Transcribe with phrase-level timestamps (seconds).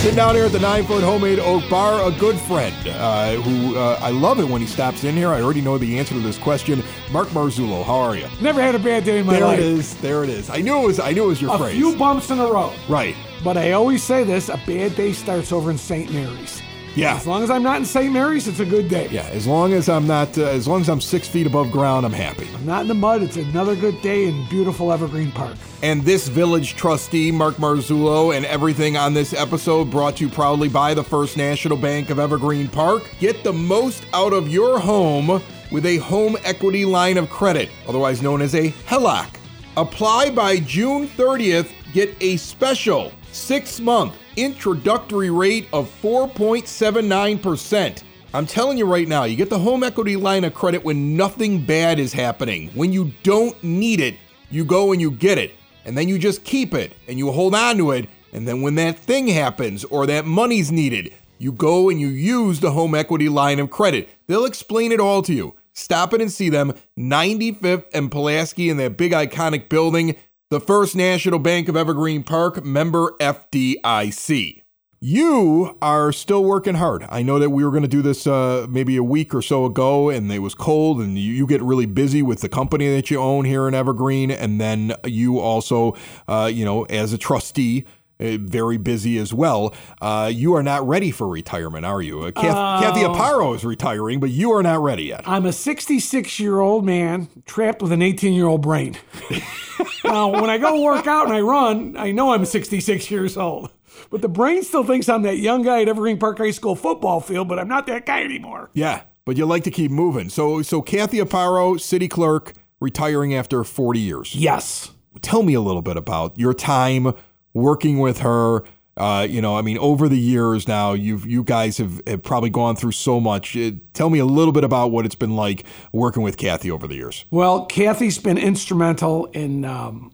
[0.00, 3.76] Sitting down here at the nine foot homemade oak bar, a good friend uh, who
[3.76, 5.28] uh, I love it when he stops in here.
[5.28, 6.82] I already know the answer to this question.
[7.12, 8.26] Mark Marzullo, how are you?
[8.40, 9.58] Never had a bad day in my There life.
[9.58, 9.94] it is.
[9.96, 10.48] There it is.
[10.48, 11.00] I knew it was.
[11.00, 11.72] I knew it was your A phrase.
[11.74, 12.72] A few bumps in a row.
[12.88, 13.14] right.
[13.44, 16.10] But I always say this a bad day starts over in St.
[16.10, 16.62] Mary's.
[16.96, 17.16] Yeah.
[17.16, 18.12] As long as I'm not in St.
[18.12, 19.08] Mary's, it's a good day.
[19.10, 19.26] Yeah.
[19.32, 22.12] As long as I'm not, uh, as long as I'm six feet above ground, I'm
[22.12, 22.48] happy.
[22.54, 23.22] I'm not in the mud.
[23.22, 25.56] It's another good day in beautiful Evergreen Park.
[25.82, 30.68] And this village trustee, Mark Marzullo, and everything on this episode brought to you proudly
[30.68, 33.08] by the First National Bank of Evergreen Park.
[33.18, 38.20] Get the most out of your home with a home equity line of credit, otherwise
[38.20, 39.28] known as a HELOC.
[39.76, 48.02] Apply by June 30th, get a special six month introductory rate of 4.79%.
[48.32, 51.64] I'm telling you right now, you get the home equity line of credit when nothing
[51.64, 52.68] bad is happening.
[52.74, 54.16] When you don't need it,
[54.50, 55.52] you go and you get it.
[55.84, 58.08] And then you just keep it and you hold on to it.
[58.32, 62.60] And then when that thing happens or that money's needed, you go and you use
[62.60, 64.08] the home equity line of credit.
[64.26, 65.56] They'll explain it all to you.
[65.72, 66.74] Stop it and see them.
[66.98, 70.14] 95th and Pulaski in that big iconic building.
[70.50, 74.62] The First National Bank of Evergreen Park, member FDIC.
[74.98, 77.06] You are still working hard.
[77.08, 79.64] I know that we were going to do this uh, maybe a week or so
[79.64, 83.12] ago, and it was cold, and you, you get really busy with the company that
[83.12, 87.84] you own here in Evergreen, and then you also, uh, you know, as a trustee.
[88.20, 89.74] Uh, Very busy as well.
[90.00, 92.20] Uh, you are not ready for retirement, are you?
[92.22, 95.22] Uh, Kath- Kathy Aparo is retiring, but you are not ready yet.
[95.26, 98.96] I'm a 66 year old man trapped with an 18 year old brain.
[100.04, 103.70] now, when I go work out and I run, I know I'm 66 years old.
[104.10, 107.20] But the brain still thinks I'm that young guy at Evergreen Park High School football
[107.20, 108.70] field, but I'm not that guy anymore.
[108.72, 110.28] Yeah, but you like to keep moving.
[110.30, 114.34] So, so Kathy Aparo, city clerk, retiring after 40 years.
[114.34, 114.90] Yes.
[115.22, 117.12] tell me a little bit about your time
[117.54, 118.64] working with her.
[118.96, 122.50] Uh, you know, I mean, over the years now, you've you guys have, have probably
[122.50, 123.56] gone through so much.
[123.56, 126.86] Uh, tell me a little bit about what it's been like working with Kathy over
[126.86, 127.24] the years.
[127.30, 130.12] Well, Kathy's been instrumental in um,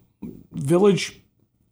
[0.52, 1.20] village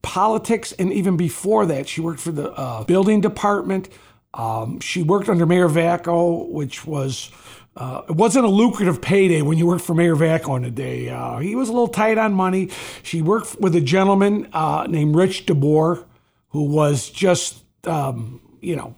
[0.03, 3.89] politics, and even before that, she worked for the uh, building department.
[4.33, 7.31] Um, she worked under Mayor Vacco, which was
[7.77, 11.09] uh, it wasn't a lucrative payday when you worked for Mayor Vacco in a day.
[11.09, 12.71] Uh, he was a little tight on money.
[13.03, 16.05] She worked with a gentleman uh, named Rich DeBoer,
[16.51, 18.95] who was just um, you know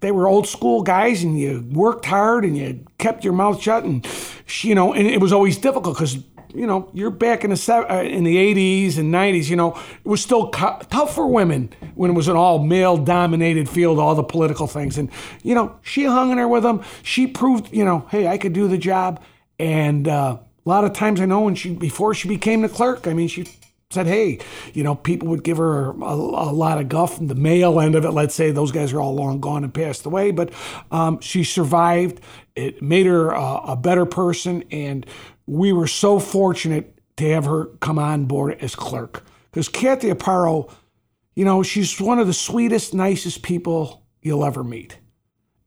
[0.00, 3.84] they were old school guys and you worked hard and you kept your mouth shut
[3.84, 4.06] and
[4.46, 6.18] she, you know and it was always difficult because
[6.54, 10.08] you know you're back in the uh, in the 80s and 90s you know it
[10.08, 14.22] was still tough for women when it was an all male dominated field all the
[14.22, 14.98] political things.
[14.98, 15.10] And
[15.42, 18.52] you know she hung in there with them she proved you know hey I could
[18.52, 19.22] do the job.
[19.60, 23.06] And uh, a lot of times I know when she before she became the clerk
[23.06, 23.46] I mean she
[23.90, 24.38] said, hey,
[24.74, 27.16] you know, people would give her a, a lot of guff.
[27.16, 29.72] From the male end of it, let's say, those guys are all long gone and
[29.72, 30.52] passed away, but
[30.90, 32.20] um, she survived.
[32.54, 35.06] It made her a better person, and
[35.48, 39.24] we were so fortunate to have her come on board as clerk.
[39.50, 40.70] Because Kathy Aparo,
[41.34, 44.98] you know, she's one of the sweetest, nicest people you'll ever meet.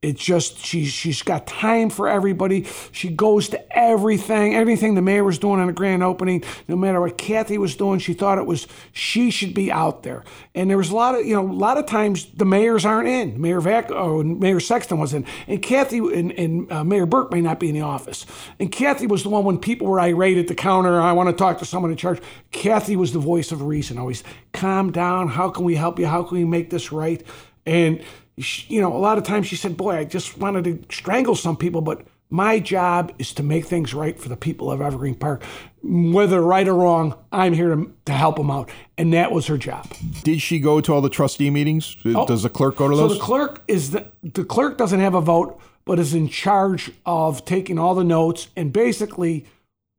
[0.02, 2.66] It's just she's she's got time for everybody.
[2.92, 6.44] She goes to everything, everything the mayor was doing on the grand opening.
[6.68, 10.24] No matter what Kathy was doing, she thought it was she should be out there.
[10.56, 13.10] And there was a lot of you know a lot of times the mayors aren't
[13.10, 13.40] in.
[13.40, 17.42] Mayor Vac or Mayor Sexton was in, and Kathy and, and uh, Mayor Burke may
[17.42, 18.26] not be in the office.
[18.60, 21.00] And Kathy was the one when people were irate at the counter.
[21.00, 22.20] I want to talk to someone in charge.
[22.50, 24.00] Kathy was the voice of reason.
[24.00, 25.28] Always calm down.
[25.28, 26.08] How can we help you?
[26.08, 27.24] How can we make this right?
[27.68, 28.04] And
[28.40, 31.36] she, you know, a lot of times she said, "Boy, I just wanted to strangle
[31.36, 35.16] some people, but my job is to make things right for the people of Evergreen
[35.16, 35.44] Park,
[35.84, 37.16] whether right or wrong.
[37.32, 39.92] I'm here to, to help them out." And that was her job.
[40.24, 41.96] Did she go to all the trustee meetings?
[42.04, 42.98] Does the clerk go to Oh.
[42.98, 43.18] So those?
[43.18, 47.44] the clerk is the the clerk doesn't have a vote, but is in charge of
[47.46, 49.46] taking all the notes and basically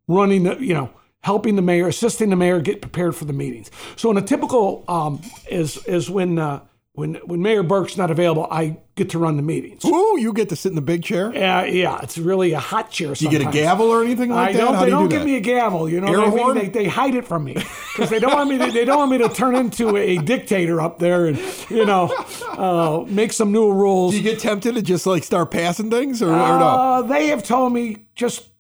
[0.08, 0.90] running the you know
[1.24, 3.70] helping the mayor, assisting the mayor get prepared for the meetings.
[3.94, 5.20] So in a typical um,
[5.50, 6.60] is is when uh,
[6.94, 9.82] when when Mayor Burke's not available, I get to run the meetings.
[9.84, 11.32] Ooh, you get to sit in the big chair.
[11.34, 13.14] Yeah, yeah, it's really a hot chair.
[13.14, 14.58] Do you get a gavel or anything like I that?
[14.58, 14.74] don't.
[14.74, 15.26] How they do don't do give that?
[15.26, 15.88] me a gavel.
[15.88, 16.64] You know, Air what I mean?
[16.64, 18.58] They, they hide it from me because they don't want me.
[18.58, 21.38] To, they don't want me to turn into a dictator up there and
[21.70, 22.12] you know
[22.50, 24.12] uh, make some new rules.
[24.12, 26.66] Do you get tempted to just like start passing things or, or no?
[26.66, 28.50] Uh, they have told me just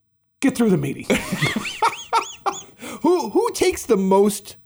[0.40, 1.04] get through the meeting.
[3.02, 4.56] Who who takes the most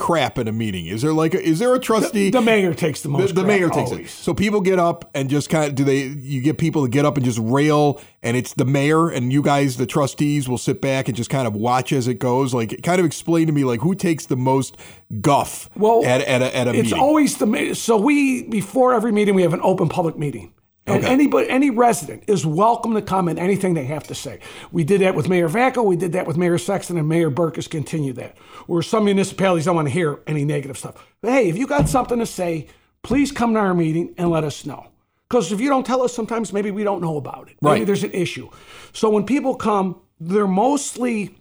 [0.00, 0.86] crap in a meeting?
[0.86, 2.30] Is there like a, is there a trustee?
[2.30, 3.34] The mayor takes the The, most.
[3.34, 4.06] the crap, mayor takes always.
[4.06, 4.10] it.
[4.10, 6.04] So people get up and just kind of do they?
[6.06, 9.42] You get people to get up and just rail, and it's the mayor and you
[9.42, 12.52] guys, the trustees, will sit back and just kind of watch as it goes.
[12.54, 14.76] Like, kind of explain to me like who takes the most
[15.20, 16.98] guff Well, at at a, at a It's meeting.
[16.98, 20.52] always the so we before every meeting we have an open public meeting.
[20.90, 21.12] And Okay.
[21.12, 24.40] anybody, any resident is welcome to come and anything they have to say.
[24.72, 25.84] We did that with Mayor Vacco.
[25.84, 28.36] We did that with Mayor Sexton, and Mayor Burke has continued that.
[28.66, 30.94] Where some municipalities don't want to hear any negative stuff.
[31.20, 32.66] But hey, if you got something to say,
[33.02, 34.86] please come to our meeting and let us know.
[35.28, 37.56] Because if you don't tell us, sometimes maybe we don't know about it.
[37.62, 37.86] Maybe Right.
[37.86, 38.48] there's an issue.
[38.92, 41.36] So when people come, they're mostly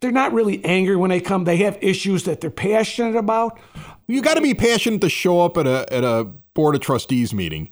[0.00, 1.42] they're not really angry when they come.
[1.42, 3.58] They have issues that they're passionate about.
[4.06, 6.24] you got to be passionate to show up at a at a
[6.54, 7.68] board of trustees meeting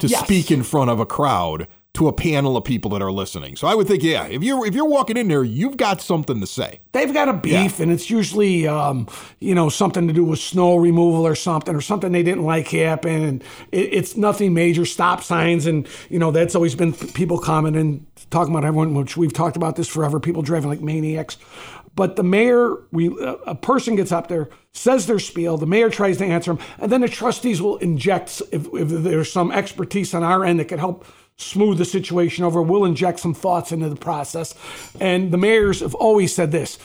[0.00, 0.24] to Yes.
[0.24, 3.56] speak in front of a crowd to a panel of people that are listening.
[3.56, 6.38] So I would think, yeah, if you're if you're walking in there, you've got something
[6.40, 6.78] to say.
[6.92, 9.08] they've got a beef and it's usually um,
[9.40, 12.68] you know something to do with snow removal or something or something they didn't like
[12.68, 17.38] happen and it, it's nothing major stop signs and you know that's always been people
[17.38, 21.36] commenting talking about everyone which we've talked about this forever people driving like maniacs
[21.96, 23.08] but the mayor we
[23.46, 26.92] a person gets up there says their spiel the mayor tries to answer them and
[26.92, 30.78] then the trustees will inject if, if there's some expertise on our end that can
[30.78, 31.04] help
[31.40, 32.62] smooth the situation over.
[32.62, 34.54] We'll inject some thoughts into the process.
[35.00, 36.78] And the mayors have always said this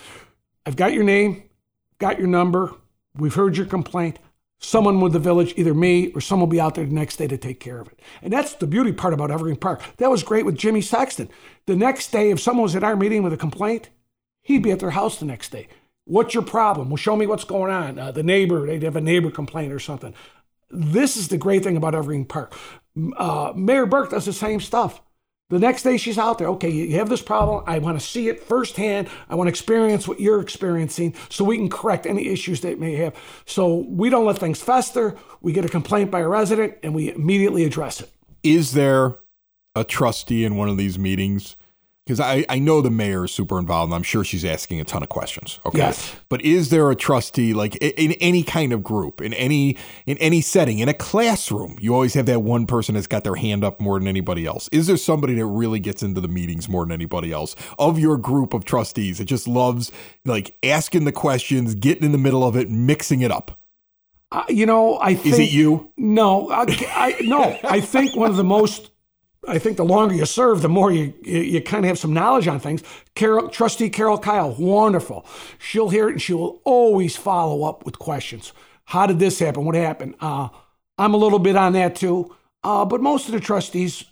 [0.66, 1.44] I've got your name,
[2.00, 2.74] got your number,
[3.16, 4.20] we've heard your complaint.
[4.60, 7.28] Someone with the village, either me or someone will be out there the next day
[7.28, 8.00] to take care of it.
[8.22, 9.82] And that's the beauty part about Evergreen Park.
[9.98, 11.30] That was great with Jimmy Sexton.
[11.66, 13.90] The next day, if someone was at our meeting with a complaint,
[14.42, 15.68] he'd be at their house the next day.
[16.06, 16.90] What's your problem?
[16.90, 18.00] Well, show me what's going on.
[18.00, 20.14] Uh, the neighbor, they'd have a neighbor complaint or something.
[20.70, 22.56] This is the great thing about Evergreen Park.
[23.18, 25.02] Uh, Mayor Burke does the same stuff.
[25.50, 26.48] The next day she's out there.
[26.50, 27.64] Okay, you have this problem.
[27.68, 29.10] I want to see it firsthand.
[29.30, 32.96] I want to experience what you're experiencing so we can correct any issues that may
[32.96, 33.16] have.
[33.46, 35.16] So we don't let things fester.
[35.42, 38.10] We get a complaint by a resident and we immediately address it.
[38.42, 39.18] Is there
[39.76, 41.56] a trustee in one of these meetings?
[42.06, 44.84] Because I, I know the mayor is super involved and I'm sure she's asking a
[44.84, 45.60] ton of questions.
[45.66, 45.80] Okay.
[45.80, 46.16] Yes.
[46.30, 49.76] But is there a trustee like i- in any kind of group, in any
[50.06, 53.34] in any setting, in a classroom, you always have that one person that's got their
[53.34, 54.70] hand up more than anybody else.
[54.72, 58.18] Is there somebody that really gets into the meetings more than anybody else of your
[58.18, 59.92] group of trustees that just loves
[60.26, 63.60] like asking the questions, getting in the middle of it, mixing it up?
[64.32, 65.34] Uh, you know, I think.
[65.34, 65.92] Is it you?
[65.98, 66.66] No, I,
[66.96, 67.58] I no.
[67.64, 68.92] I think one of the most.
[69.48, 72.14] I think the longer you serve, the more you you, you kind of have some
[72.14, 72.84] knowledge on things.
[73.16, 75.26] Carol, trustee Carol Kyle, wonderful.
[75.60, 78.54] She'll hear it and she will always follow up with questions.
[78.86, 79.66] How did this happen?
[79.66, 80.16] What happened?
[80.20, 80.50] Uh,
[80.98, 84.06] I'm a little bit on that too, uh, but most of the trustees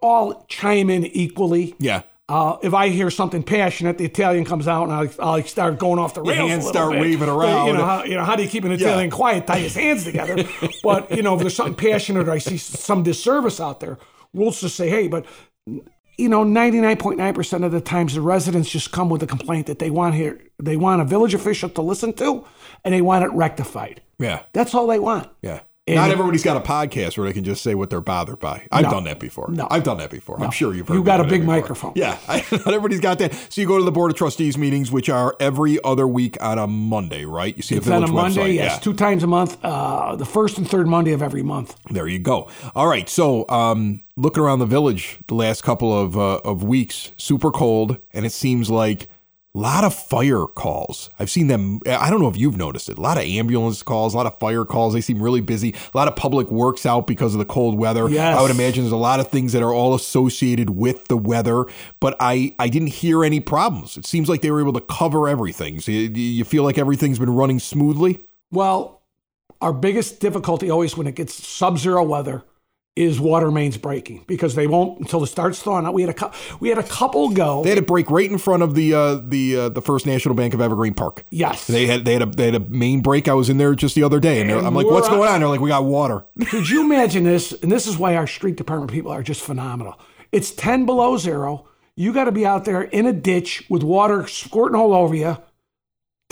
[0.00, 1.74] all chime in equally.
[1.78, 2.02] Yeah.
[2.28, 5.98] Uh, if I hear something passionate, the Italian comes out and I'll, I'll start going
[5.98, 6.50] off the Your rails.
[6.50, 7.00] hands a start bit.
[7.00, 7.66] waving around.
[7.66, 9.46] You know, how, you know, how do you keep an Italian quiet?
[9.46, 10.44] Tie his hands together.
[10.82, 13.98] but you know, if there's something passionate or I see some disservice out there,
[14.32, 15.26] we'll just say, hey, but
[16.18, 19.90] you know, 99.9% of the times the residents just come with a complaint that they
[19.90, 20.40] want here.
[20.62, 22.44] They want a village official to listen to,
[22.84, 24.02] and they want it rectified.
[24.18, 24.42] Yeah.
[24.52, 25.28] That's all they want.
[25.40, 25.60] Yeah.
[25.88, 28.68] And- Not everybody's got a podcast where they can just say what they're bothered by.
[28.70, 28.90] I've No.
[28.92, 29.50] done that before.
[29.50, 29.66] No.
[29.68, 30.40] I've done that before.
[30.40, 31.90] I'm sure you've heard You got a big microphone.
[31.96, 32.18] Yeah.
[32.28, 33.34] I, not everybody's got that.
[33.48, 36.56] So you go to the Board of Trustees meetings, which are every other week on
[36.58, 37.56] a Monday, right?
[37.56, 38.54] You see It's the on village a Monday, website.
[38.54, 38.78] yes, Yeah.
[38.78, 41.74] two times a month, uh, the first and third Monday of every month.
[41.90, 42.48] There you go.
[42.76, 43.08] All right.
[43.08, 47.96] So, um, looking around the village the last couple of uh, of weeks, super cold,
[48.12, 49.08] and it seems like
[49.54, 51.10] a lot of fire calls.
[51.18, 51.80] I've seen them.
[51.86, 52.96] I don't know if you've noticed it.
[52.96, 54.94] A lot of ambulance calls, a lot of fire calls.
[54.94, 55.74] They seem really busy.
[55.92, 58.08] A lot of public works out because of the cold weather.
[58.08, 58.38] Yes.
[58.38, 61.66] I would imagine there's a lot of things that are all associated with the weather,
[62.00, 63.98] but I I didn't hear any problems.
[63.98, 65.80] It seems like they were able to cover everything.
[65.80, 68.20] So you, you feel like everything's been running smoothly.
[68.50, 69.02] Well,
[69.60, 72.42] our biggest difficulty always when it gets sub-zero weather
[72.94, 75.94] is water mains breaking because they won't until it starts thawing out.
[75.94, 77.62] We had a we had a couple go.
[77.62, 80.34] They had a break right in front of the uh, the uh, the First National
[80.34, 81.24] Bank of Evergreen Park.
[81.30, 81.66] yes.
[81.66, 83.28] They had they had a they had a main break.
[83.28, 85.40] I was in there just the other day, and, And I'm like, "What's going on?"
[85.40, 87.52] They're like, "We got water." Could you imagine this?
[87.62, 89.98] And this is why our street department people are just phenomenal.
[90.30, 91.66] It's 10 below zero.
[91.94, 95.36] You got to be out there in a ditch with water squirting all over you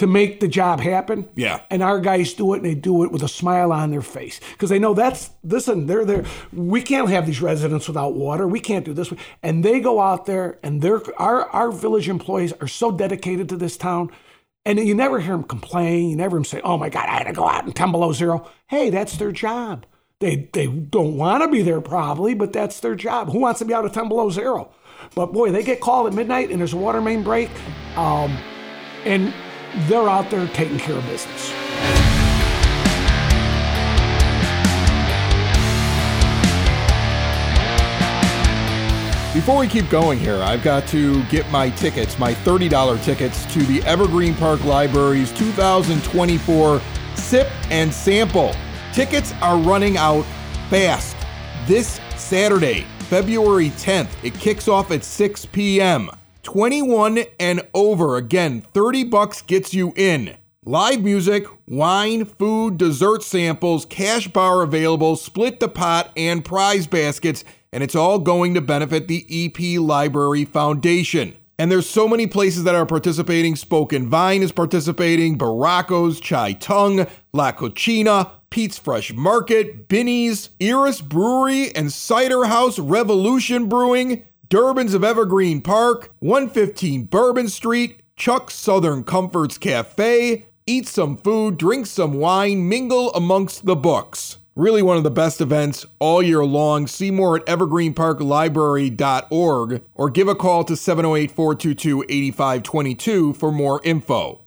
[0.01, 1.29] to make the job happen.
[1.35, 1.61] Yeah.
[1.69, 4.41] And our guys do it and they do it with a smile on their face
[4.53, 6.25] because they know that's, listen, they're there.
[6.55, 8.49] We can't have these residents without water.
[8.49, 9.13] We can't do this.
[9.43, 13.59] And they go out there and they're, our, our village employees are so dedicated to
[13.59, 14.11] this town.
[14.65, 16.09] And you never hear them complain.
[16.09, 17.93] You never hear them say, oh my God, I had to go out in 10
[17.93, 18.49] below zero.
[18.69, 19.85] Hey, that's their job.
[20.21, 23.33] They, they don't want to be there probably, but that's their job.
[23.33, 24.73] Who wants to be out at 10 below zero?
[25.15, 27.51] But boy, they get called at midnight and there's a water main break.
[27.99, 28.39] Um,
[29.05, 29.35] and
[29.89, 31.53] they're out there taking care of business.
[39.33, 43.61] Before we keep going here, I've got to get my tickets, my $30 tickets to
[43.61, 46.81] the Evergreen Park Library's 2024
[47.15, 48.55] Sip and Sample.
[48.93, 50.25] Tickets are running out
[50.69, 51.17] fast.
[51.67, 56.11] This Saturday, February 10th, it kicks off at 6 p.m.
[56.43, 58.17] 21 and over.
[58.17, 60.37] Again, 30 bucks gets you in.
[60.65, 67.45] Live music, wine, food, dessert samples, cash bar available, split the pot, and prize baskets
[67.73, 71.37] and it's all going to benefit the EP Library Foundation.
[71.59, 73.55] And there's so many places that are participating.
[73.55, 81.75] Spoken Vine is participating, Barraco's, Chi Tung, La Cucina, Pete's Fresh Market, Binny's, Iris Brewery
[81.77, 89.57] and Cider House Revolution Brewing, Durbin's of Evergreen Park, 115 Bourbon Street, Chuck's Southern Comforts
[89.57, 94.39] Cafe, eat some food, drink some wine, mingle amongst the books.
[94.57, 96.89] Really, one of the best events all year long.
[96.89, 104.41] See more at evergreenparklibrary.org or give a call to 708 422 8522 for more info.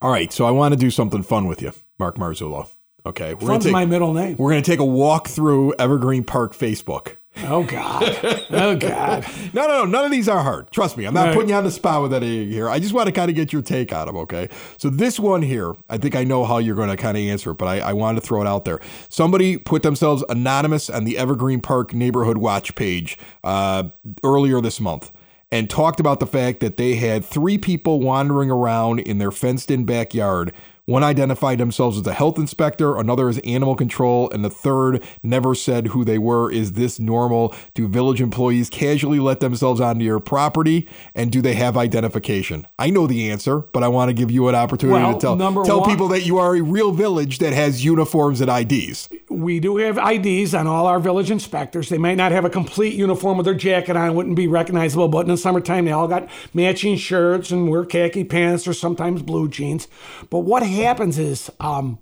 [0.00, 2.68] All right, so I want to do something fun with you, Mark Marzullo.
[3.04, 4.36] Okay, we're Fun's take, my middle name.
[4.36, 7.16] We're going to take a walk through Evergreen Park Facebook.
[7.44, 8.02] Oh God!
[8.50, 9.26] Oh God!
[9.52, 9.84] no, no, no.
[9.84, 10.70] None of these are hard.
[10.70, 11.04] Trust me.
[11.04, 11.34] I'm not right.
[11.34, 12.68] putting you on the spot with any here.
[12.68, 14.16] I just want to kind of get your take on them.
[14.16, 14.48] Okay.
[14.76, 17.52] So this one here, I think I know how you're going to kind of answer
[17.52, 18.80] it, but I, I wanted to throw it out there.
[19.08, 23.84] Somebody put themselves anonymous on the Evergreen Park Neighborhood Watch page uh,
[24.24, 25.10] earlier this month
[25.50, 29.84] and talked about the fact that they had three people wandering around in their fenced-in
[29.84, 30.52] backyard
[30.88, 35.54] one identified themselves as a health inspector, another as animal control, and the third never
[35.54, 36.50] said who they were.
[36.50, 37.54] Is this normal?
[37.74, 40.88] Do village employees casually let themselves onto your property?
[41.14, 42.66] And do they have identification?
[42.78, 45.36] I know the answer, but I want to give you an opportunity well, to tell,
[45.64, 49.10] tell one, people that you are a real village that has uniforms and IDs.
[49.28, 51.90] We do have IDs on all our village inspectors.
[51.90, 55.26] They might not have a complete uniform with their jacket on, wouldn't be recognizable, but
[55.26, 59.48] in the summertime, they all got matching shirts and wear khaki pants or sometimes blue
[59.48, 59.86] jeans.
[60.30, 61.98] But what happens is, um,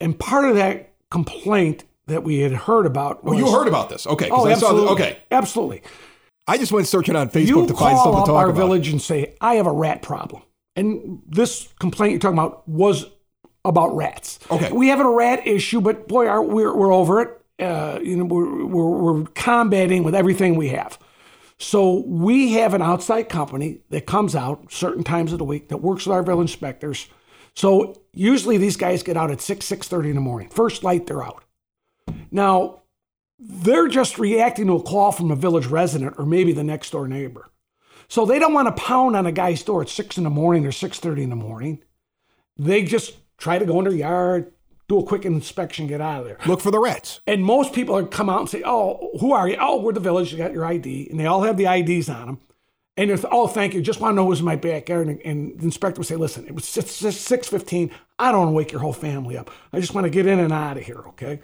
[0.00, 3.24] and part of that complaint that we had heard about.
[3.24, 4.06] Was, oh, you heard about this?
[4.06, 4.28] Okay.
[4.30, 4.88] Oh, absolutely.
[4.90, 5.18] okay.
[5.30, 5.82] Absolutely.
[6.46, 8.56] I just went searching on Facebook you to find something to talk our about.
[8.56, 10.42] village and say, I have a rat problem.
[10.76, 13.06] And this complaint you're talking about was
[13.64, 14.38] about rats.
[14.50, 14.70] Okay.
[14.70, 17.40] We have a rat issue, but boy, are, we're, we're over it.
[17.58, 20.98] Uh, you know, we're, we're, we're combating with everything we have.
[21.58, 25.78] So we have an outside company that comes out certain times of the week that
[25.78, 27.08] works with our village inspectors
[27.56, 30.48] so usually these guys get out at 6, 6.30 in the morning.
[30.50, 31.42] First light, they're out.
[32.30, 32.82] Now,
[33.38, 37.08] they're just reacting to a call from a village resident or maybe the next door
[37.08, 37.50] neighbor.
[38.08, 40.64] So they don't want to pound on a guy's door at 6 in the morning
[40.64, 41.82] or 6.30 in the morning.
[42.56, 44.52] They just try to go in their yard,
[44.88, 46.38] do a quick inspection, get out of there.
[46.46, 47.20] Look for the rats.
[47.26, 49.56] And most people come out and say, "Oh, who are you?
[49.60, 50.32] Oh, we're the village.
[50.32, 52.38] You got your ID." And they all have the IDs on them.
[52.96, 53.82] And if, oh, thank you.
[53.82, 55.08] Just want to know who's in my backyard.
[55.08, 57.90] And, and the inspector would say, listen, it was 6.15.
[58.18, 59.50] I don't want to wake your whole family up.
[59.72, 61.40] I just want to get in and out of here, okay?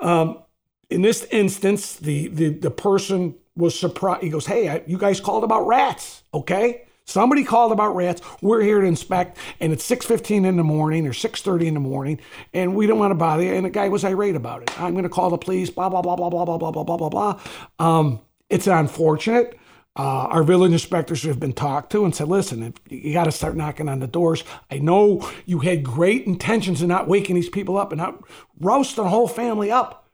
[0.00, 0.42] Um,
[0.90, 4.22] in this instance, the, the, the person was surprised.
[4.22, 6.86] He goes, hey, I, you guys called about rats, okay?
[7.04, 8.20] Somebody called about rats.
[8.42, 12.20] We're here to inspect, and it's 6.15 in the morning or 6.30 in the morning,
[12.52, 13.54] and we don't want to bother you.
[13.54, 14.80] And the guy was irate about it.
[14.80, 16.96] I'm going to call the police, blah, blah, blah, blah, blah, blah, blah, blah, blah,
[16.96, 17.40] blah, blah.
[17.78, 19.58] Um, it's unfortunate.
[19.98, 23.56] Uh, our village inspectors have been talked to and said, listen, you got to start
[23.56, 24.44] knocking on the doors.
[24.70, 28.22] I know you had great intentions of not waking these people up and not
[28.60, 30.08] roasting the whole family up,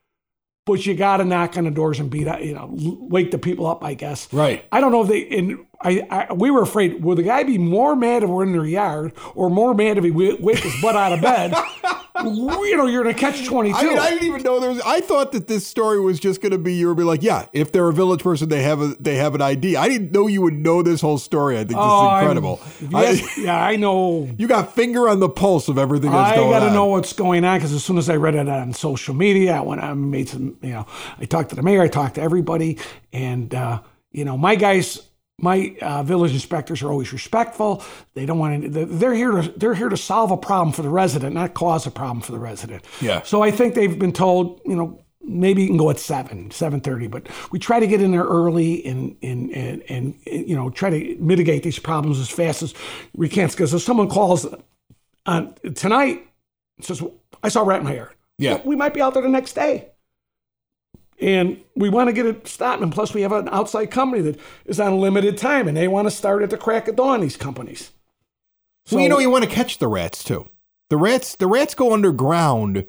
[0.65, 3.67] but you got to knock on the doors and beat, you know, wake the people
[3.67, 4.33] up, I guess.
[4.33, 4.65] Right.
[4.73, 7.59] I don't know if they, and I, I, we were afraid, will the guy be
[7.59, 10.97] more mad if we're in their yard or more mad if he wake his butt
[10.97, 11.55] out of bed?
[12.25, 13.77] you know, you're in a catch 22.
[13.77, 16.41] I, mean, I didn't even know there was, I thought that this story was just
[16.41, 18.81] going to be, you would be like, yeah, if they're a village person, they have
[18.81, 19.77] a, they have an ID.
[19.77, 21.59] I didn't know you would know this whole story.
[21.59, 22.61] I think oh, this is incredible.
[22.91, 24.31] Yes, I, yeah, I know.
[24.39, 26.55] You got finger on the pulse of everything that's going on.
[26.55, 28.73] I got to know what's going on because as soon as I read it on
[28.73, 30.87] social media, I went, I made some, you know,
[31.19, 32.79] I talked to the mayor, I talked to everybody,
[33.13, 35.01] and, uh, you know, my guys,
[35.39, 37.83] my uh, village inspectors are always respectful.
[38.15, 38.87] They don't want to.
[38.87, 39.53] They're here to.
[39.57, 42.39] They're here to solve a problem for the resident, not cause a problem for the
[42.39, 42.85] resident.
[43.01, 43.23] Yeah.
[43.23, 46.81] So I think they've been told, you know, maybe you can go at seven, seven
[46.81, 50.71] thirty, but we try to get in there early and and and, and you know
[50.71, 52.73] try to mitigate these problems as fast as
[53.15, 53.49] we can.
[53.49, 54.47] Because if someone calls
[55.27, 56.29] on tonight,
[56.81, 57.03] says,
[57.43, 59.55] "I saw a rat in my yard," yeah, we might be out there the next
[59.55, 59.91] day.
[61.21, 62.83] And we want to get it stopped.
[62.83, 66.07] And plus, we have an outside company that is on limited time and they want
[66.07, 67.93] to start at the crack of dawn, these companies.
[68.87, 70.49] So, well, you know, you want to catch the rats too.
[70.91, 72.87] The rats, the rats go underground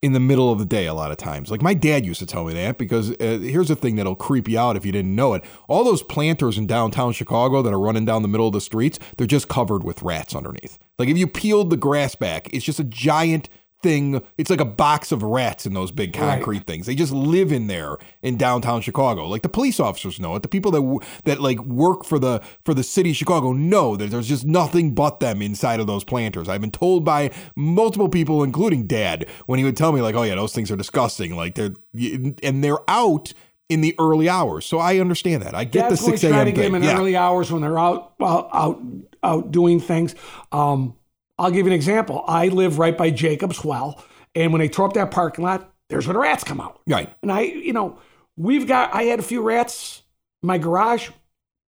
[0.00, 1.50] in the middle of the day a lot of times.
[1.50, 4.48] Like my dad used to tell me that because uh, here's the thing that'll creep
[4.48, 5.42] you out if you didn't know it.
[5.66, 8.98] All those planters in downtown Chicago that are running down the middle of the streets,
[9.16, 10.78] they're just covered with rats underneath.
[10.98, 13.48] Like if you peeled the grass back, it's just a giant
[13.82, 14.20] thing.
[14.36, 16.66] It's like a box of rats in those big concrete Right.
[16.66, 16.86] things.
[16.86, 19.28] They just live in there in downtown Chicago.
[19.28, 20.42] Like the police officers know it.
[20.42, 24.10] The people that that like work for the for the city of Chicago know that
[24.10, 26.48] there's just nothing but them inside of those planters.
[26.48, 30.22] I've been told by multiple people, including Dad, when he would tell me like, "Oh
[30.22, 31.74] yeah, those things are disgusting." Like they're
[32.42, 33.32] and they're out
[33.68, 34.64] in the early hours.
[34.64, 35.54] So I understand that.
[35.54, 36.46] I get the six try a.m.
[36.46, 36.96] to get them in Yeah.
[36.98, 38.80] early hours when they're out out out,
[39.22, 40.14] out doing things.
[40.52, 40.94] Um,
[41.38, 42.24] I'll give you an example.
[42.26, 44.02] I live right by Jacob's Well,
[44.34, 46.80] and when they tore up that parking lot, there's where the rats come out.
[46.86, 47.12] Right.
[47.22, 47.98] And I, you know,
[48.36, 48.94] we've got.
[48.94, 50.02] I had a few rats
[50.42, 51.10] in my garage.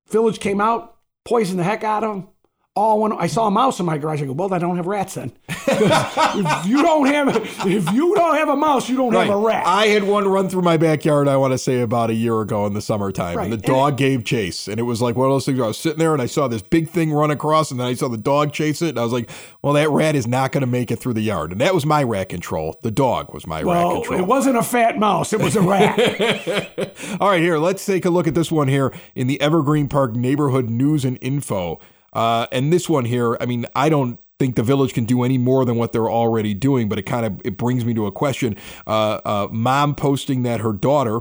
[0.09, 2.27] Village came out, poisoned the heck out of them.
[2.75, 3.13] All one.
[3.13, 4.21] I saw a mouse in my garage.
[4.21, 5.31] I go, well, I don't have rats then.
[5.47, 7.29] if you don't have,
[7.65, 9.27] if you don't have a mouse, you don't Right.
[9.27, 9.65] have a rat.
[9.65, 12.65] I had one run through my backyard, I want to say about a year ago
[12.65, 13.37] in the summertime.
[13.37, 13.45] Right.
[13.45, 14.67] And the And dog gave chase.
[14.67, 16.25] And it was like one of those things where I was sitting there and I
[16.25, 18.89] saw this big thing run across and then I saw the dog chase it.
[18.89, 19.29] And I was like,
[19.61, 21.53] well, that rat is not going to make it through the yard.
[21.53, 22.77] And that was my rat control.
[22.81, 24.19] The dog was my rat well, control.
[24.19, 25.31] it wasn't a fat mouse.
[25.31, 25.97] It was a rat.
[27.21, 30.13] All right, here, let's take a look at this one here in the Evergreen Park
[30.13, 31.79] neighborhood news and info.
[32.15, 35.37] Uh, and this one here, I mean, I don't think the village can do any
[35.37, 38.11] more than what they're already doing, but it kind of it brings me to a
[38.11, 38.55] question.
[38.87, 41.19] Uh, uh, mom posting that her daughter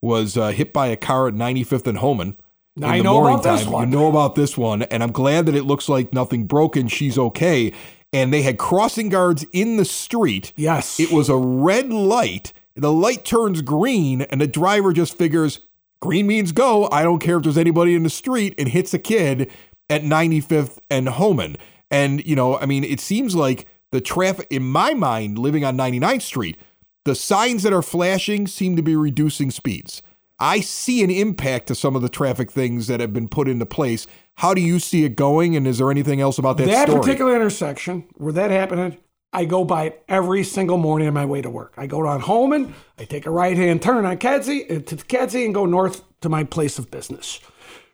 [0.00, 2.36] was uh, hit by a car at 95th and Homan.
[2.76, 3.72] in I the know morning about this time.
[3.72, 3.90] one.
[3.92, 6.88] You know about this one, and I'm glad that it looks like nothing broken.
[6.88, 7.72] She's okay.
[8.12, 10.52] And they had crossing guards in the street.
[10.56, 11.00] Yes.
[11.00, 12.52] It was a red light.
[12.74, 15.60] The light turns green, and the driver just figures
[16.00, 16.88] green means go.
[16.90, 19.50] I don't care if there's anybody in the street, and hits a kid
[19.92, 21.58] at 95th and Homan.
[21.90, 25.76] And, you know, I mean, it seems like the traffic, in my mind, living on
[25.76, 26.58] 99th Street,
[27.04, 30.02] the signs that are flashing seem to be reducing speeds.
[30.40, 33.66] I see an impact to some of the traffic things that have been put into
[33.66, 34.06] place.
[34.36, 35.54] How do you see it going?
[35.54, 37.00] And is there anything else about that, that story?
[37.00, 38.96] particular intersection where that happened,
[39.30, 41.74] I go by it every single morning on my way to work.
[41.76, 45.44] I go down Homan, I take a right hand turn on Kedzie uh, to Kedzie
[45.44, 47.40] and go north to my place of business.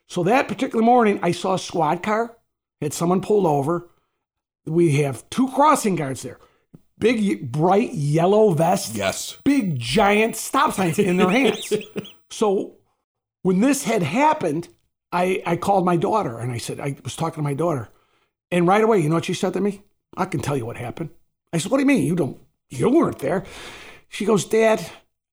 [0.09, 2.37] So that particular morning, I saw a squad car,
[2.81, 3.91] had someone pulled over.
[4.67, 6.39] We have two crossing guards there,
[6.99, 9.39] big bright yellow vests, yes.
[9.45, 11.73] big giant stop signs in their hands.
[12.31, 12.77] so
[13.43, 14.69] when this had happened,
[15.13, 17.89] I, I called my daughter and I said, I was talking to my daughter.
[18.51, 19.83] And right away, you know what she said to me?
[20.17, 21.11] I can tell you what happened.
[21.53, 22.05] I said, What do you mean?
[22.05, 22.39] You don't
[22.71, 23.45] you weren't there.
[24.09, 24.85] She goes, Dad,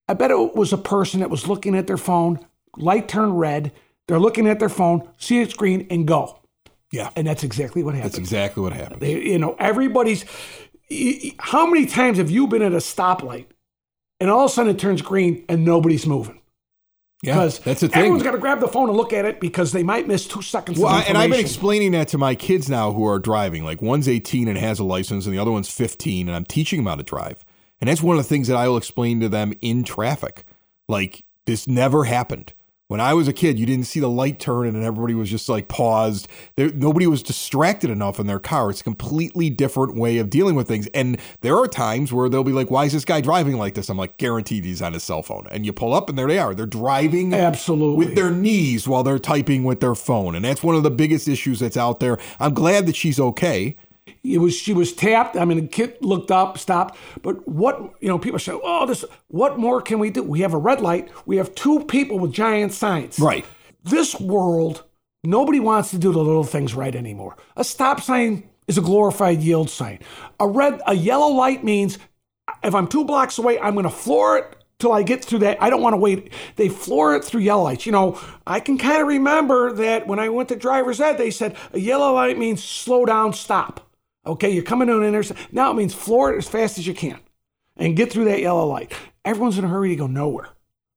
[0.08, 2.46] I bet it was a person that was looking at their phone,
[2.78, 3.72] light turned red.
[4.08, 6.40] They're looking at their phone, see it's screen, and go.
[6.92, 7.10] Yeah.
[7.16, 8.12] And that's exactly what happened.
[8.12, 9.02] That's exactly what happened.
[9.02, 10.26] They- you know, everybody's.
[11.40, 13.46] How many times have you been at a stoplight
[14.20, 16.40] and all of a sudden it turns green and nobody's moving?
[17.24, 17.98] Yeah, Because that's the thing.
[17.98, 20.44] everyone's got to grab the phone and look at it because they might miss two
[20.44, 23.64] seconds Well, and I've been explaining that to my kids now who are driving.
[23.64, 26.80] Like one's 18 and has a license, and the other one's 15, and I'm teaching
[26.82, 27.44] them how to drive.
[27.82, 30.46] And that's one of the things that I will explain to them in traffic.
[30.88, 32.54] Like this never happened.
[32.88, 35.50] When I was a kid, you didn't see the light turn and everybody was just
[35.50, 36.28] like paused.
[36.56, 38.70] There, nobody was distracted enough in their car.
[38.70, 40.86] It's a completely different way of dealing with things.
[40.94, 43.90] And there are times where they'll be like, why is this guy driving like this?
[43.90, 45.48] I'm like, guaranteed he's on his cell phone.
[45.50, 46.54] And you pull up and there they are.
[46.54, 48.06] They're driving Absolutely.
[48.06, 50.36] with their knees while they're typing with their phone.
[50.36, 52.20] And that's one of the biggest issues that's out there.
[52.40, 53.78] I'm glad that she's okay.
[54.24, 55.36] It was she was tapped.
[55.36, 56.98] I mean, the kid looked up, stopped.
[57.22, 59.06] But what you know, people say, "Oh, this.
[59.28, 60.24] What more can we do?
[60.24, 61.10] We have a red light.
[61.26, 63.20] We have two people with giant signs.
[63.20, 63.46] Right.
[63.84, 64.84] This world,
[65.24, 67.38] nobody wants to do the little things right anymore.
[67.56, 70.00] A stop sign is a glorified yield sign.
[70.40, 72.00] A red, a yellow light means
[72.64, 75.62] if I'm two blocks away, I'm going to floor it till I get through that.
[75.62, 76.32] I don't want to wait.
[76.56, 77.86] They floor it through yellow lights.
[77.86, 81.32] You know, I can kind of remember that when I went to driver's ed, they
[81.32, 83.85] said a yellow light means slow down, stop.
[84.26, 85.48] Okay, you're coming to an intersection.
[85.52, 87.20] Now it means floor it as fast as you can
[87.78, 88.94] and get through that yellow light.
[89.24, 90.50] Everyone's in a hurry to go nowhere.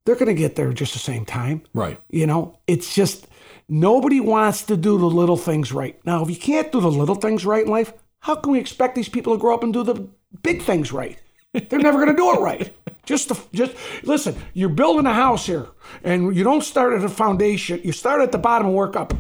[0.07, 1.63] They're going to get there just the same time.
[1.75, 2.01] Right.
[2.09, 3.27] You know, it's just
[3.69, 5.99] nobody wants to do the little things right.
[6.07, 8.95] Now, if you can't do the little things right in life, how can we expect
[8.95, 10.09] these people to grow up and do the
[10.43, 11.19] big things right?
[11.53, 12.75] They're never going to do it right.
[13.05, 14.37] Just, to, just listen.
[14.53, 15.67] You're building a house here,
[16.05, 17.81] and you don't start at a foundation.
[17.83, 19.15] You start at the bottom and work up.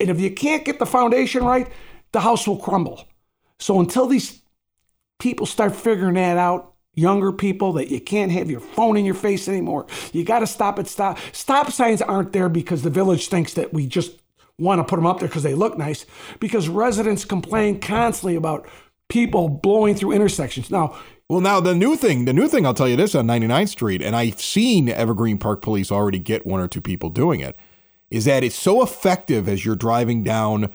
[0.00, 1.68] And if you can't get the foundation right,
[2.12, 3.04] the house will crumble.
[3.58, 4.42] So until these
[5.18, 9.14] people start figuring that out, younger people, that you can't have your phone in your
[9.14, 9.86] face anymore.
[10.12, 11.18] You got to stop at stop.
[11.32, 14.12] Stop signs aren't there because the village thinks that we just
[14.58, 16.06] want to put them up there because they look nice.
[16.40, 18.66] Because residents complain constantly about
[19.08, 20.70] people blowing through intersections.
[20.70, 20.96] Now,
[21.28, 24.02] Well, now the new thing, the new thing, I'll tell you this on 99th Street,
[24.02, 27.56] and I've seen Evergreen Park Police already get one or two people doing it,
[28.10, 30.72] is that it's so effective as you're driving down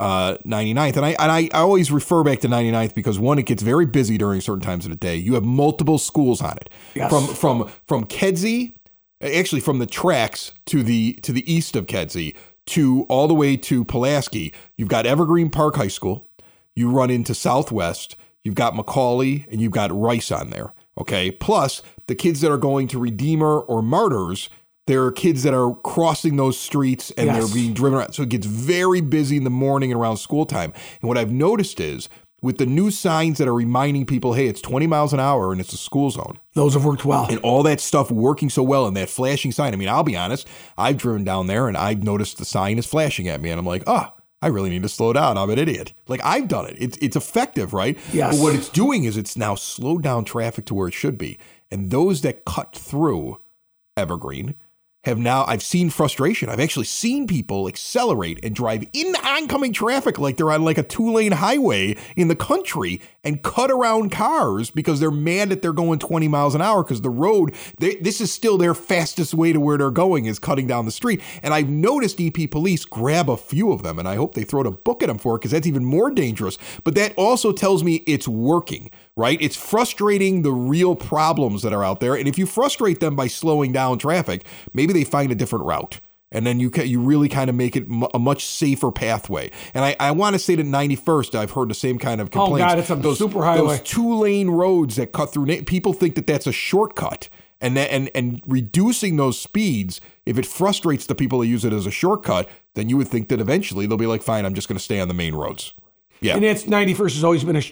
[0.00, 0.96] uh, 99th.
[0.96, 3.86] And I and I, I always refer back to 99th because one, it gets very
[3.86, 5.14] busy during certain times of the day.
[5.14, 6.70] You have multiple schools on it.
[6.94, 7.10] Yes.
[7.10, 8.74] From from from Kedzie,
[9.20, 12.34] actually from the tracks to the to the east of Kedzie
[12.66, 14.54] to all the way to Pulaski.
[14.76, 16.28] You've got Evergreen Park High School.
[16.74, 18.16] You run into Southwest.
[18.42, 20.72] You've got McAuley and you've got Rice on there.
[20.96, 21.30] Okay.
[21.30, 24.48] Plus the kids that are going to Redeemer or Martyrs.
[24.86, 27.36] There are kids that are crossing those streets and Yes.
[27.44, 28.12] they're being driven around.
[28.12, 30.72] So it gets very busy in the morning and around school time.
[31.00, 32.08] And what I've noticed is
[32.42, 35.60] with the new signs that are reminding people, hey, it's 20 miles an hour and
[35.60, 37.26] it's a school zone those have worked well.
[37.30, 39.72] and all that stuff working so well and that flashing sign.
[39.74, 42.86] I mean, I'll be honest, I've driven down there and I've noticed the sign is
[42.86, 44.08] flashing at me and I'm like, oh,
[44.42, 45.36] I really need to slow down.
[45.36, 45.92] I'm an idiot.
[46.08, 46.76] Like I've done it.
[46.78, 47.98] It's it's effective, right?
[48.10, 48.34] Yes.
[48.38, 51.38] But what it's doing is it's now slowed down traffic to where it should be.
[51.70, 53.38] And those that cut through
[53.98, 54.54] Evergreen
[55.04, 56.50] have now I've seen frustration.
[56.50, 60.82] I've actually seen people accelerate and drive in oncoming traffic like they're on like a
[60.82, 65.98] two-lane highway in the country and cut around cars because they're mad that they're going
[65.98, 69.60] 20 miles an hour because the road they, this is still their fastest way to
[69.60, 71.22] where they're going is cutting down the street.
[71.42, 74.60] And I've noticed EP police grab a few of them and I hope they throw
[74.60, 76.58] a book at them for it because that's even more dangerous.
[76.84, 79.40] But that also tells me it's working, right?
[79.40, 82.14] It's frustrating the real problems that are out there.
[82.14, 86.00] And if you frustrate them by slowing down traffic, maybe they find a different route.
[86.32, 89.50] And then you ca- you really kind of make it a much safer pathway.
[89.74, 92.30] And I, I want to say that 91st, I've heard the same kind of oh,
[92.30, 92.64] complaints.
[92.64, 93.56] Oh, God, it's a superhighway.
[93.56, 95.62] Those two lane roads that cut through.
[95.64, 97.28] People think that that's a shortcut,
[97.60, 100.00] and that, and and reducing those speeds.
[100.24, 103.28] If it frustrates the people that use it as a shortcut, then you would think
[103.30, 105.74] that eventually they'll be like, fine, I'm just going to stay on the main roads.
[106.20, 106.36] Yeah.
[106.36, 107.62] And it's 91st has always been a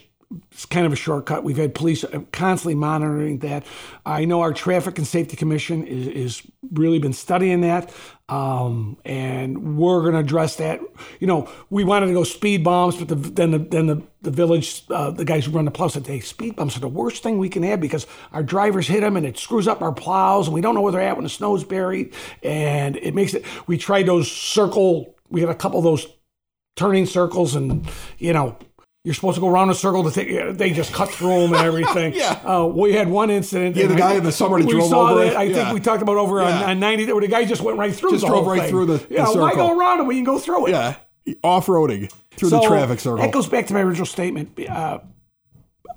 [0.52, 1.42] it's kind of a shortcut.
[1.42, 3.64] We've had police constantly monitoring that.
[4.04, 7.90] I know our Traffic and Safety Commission is, is really been studying that,
[8.28, 10.80] um, and we're going to address that.
[11.18, 14.30] You know, we wanted to go speed bumps, but the, then the then the, the
[14.30, 17.22] village, uh, the guys who run the plow said, "Hey, speed bumps are the worst
[17.22, 20.46] thing we can have because our drivers hit them and it screws up our plows,
[20.46, 22.12] and we don't know where they're at when the snow's buried,
[22.42, 25.14] and it makes it." We tried those circle.
[25.30, 26.06] We had a couple of those
[26.76, 28.56] turning circles and you know
[29.08, 31.64] you're supposed to go around a circle to take they just cut through them and
[31.72, 32.32] everything Yeah.
[32.44, 35.10] uh, we had one incident Yeah, the guy I- in the summer we drove saw
[35.10, 35.36] over that it.
[35.36, 35.54] i Yeah.
[35.54, 36.70] think we talked about over on, Yeah.
[36.70, 38.70] on 90 where the guy just went right through Just the drove right thing.
[38.70, 40.96] through the- the yeah why go around it when you can go through it Yeah.
[41.42, 43.18] Off roading through so the traffic circle.
[43.18, 44.58] That goes back to my original statement.
[44.68, 44.98] Uh,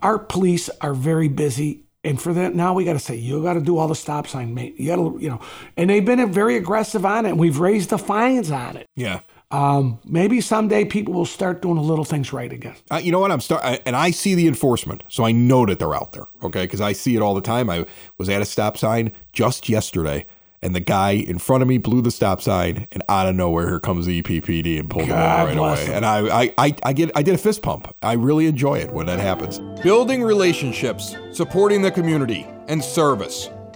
[0.01, 1.83] our police are very busy.
[2.03, 4.25] And for that, now we got to say, you got to do all the stop
[4.27, 4.73] sign, mate.
[4.79, 5.39] You got to, you know,
[5.77, 7.29] and they've been very aggressive on it.
[7.29, 8.87] And we've raised the fines on it.
[8.95, 9.19] yeah.
[9.51, 12.75] Um, maybe someday people will start doing the little things right again.
[12.89, 13.31] Uh, you know what?
[13.31, 16.25] I'm start, I, and I see the enforcement, so I know that they're out there.
[16.43, 17.69] Okay, because I see it all the time.
[17.69, 17.85] I
[18.17, 20.25] was at a stop sign just yesterday,
[20.61, 23.67] and the guy in front of me blew the stop sign, and out of nowhere,
[23.67, 25.85] here comes the EPPD and pulled him over right away.
[25.85, 25.93] him.
[25.95, 27.93] And I, I, I, I get, I did a fist pump.
[28.01, 29.59] I really enjoy it when that happens.
[29.81, 33.49] Building relationships, supporting the community, and service.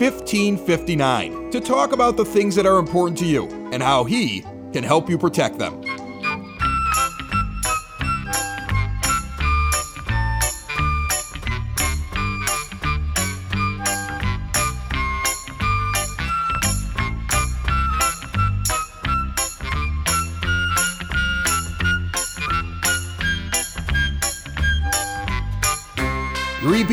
[0.00, 4.82] 1559 to talk about the things that are important to you and how he can
[4.82, 5.80] help you protect them.